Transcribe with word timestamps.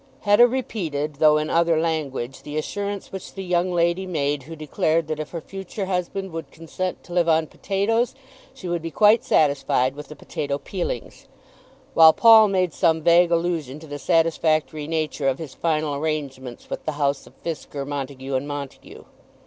Hetta 0.21 0.47
repeated, 0.47 1.17
though 1.17 1.37
in 1.37 1.51
other 1.51 1.79
language, 1.79 2.41
the 2.41 2.57
assurance 2.57 3.11
which 3.11 3.35
the 3.35 3.43
young 3.43 3.71
lady 3.71 4.07
made 4.07 4.41
who 4.41 4.55
declared 4.55 5.07
that 5.07 5.19
if 5.19 5.29
her 5.29 5.41
future 5.41 5.85
husband 5.85 6.31
would 6.31 6.49
consent 6.49 7.03
to 7.03 7.13
live 7.13 7.29
on 7.29 7.45
potatoes, 7.45 8.15
she 8.51 8.67
would 8.67 8.81
be 8.81 8.89
quite 8.89 9.23
satisfied 9.23 9.95
with 9.95 10.07
the 10.07 10.15
potato 10.15 10.57
peelings; 10.57 11.27
while 11.93 12.13
Paul 12.13 12.47
made 12.47 12.73
some 12.73 13.03
vague 13.03 13.29
allusion 13.29 13.77
to 13.77 13.85
the 13.85 13.99
satisfactory 13.99 14.87
nature 14.87 15.27
of 15.27 15.37
his 15.37 15.53
final 15.53 15.93
arrangements 15.93 16.67
with 16.67 16.83
the 16.85 16.93
house 16.93 17.27
of 17.27 17.37
Fisker, 17.43 17.85
Montague, 17.85 18.33
and 18.33 18.47
Montague. 18.47 19.03